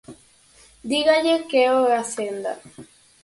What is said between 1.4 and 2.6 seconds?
que o acenda!